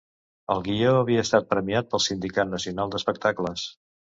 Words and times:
El 0.53 0.63
guió 0.67 0.93
havia 1.01 1.25
estat 1.27 1.45
premiat 1.53 1.91
pel 1.91 2.03
Sindicat 2.09 2.53
Nacional 2.55 2.95
d'Espectacles. 2.97 3.71